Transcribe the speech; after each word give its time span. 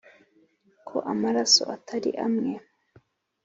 ko 0.87 0.97
amaraso 1.11 1.61
atari 1.75 2.09
amwe 2.25 2.53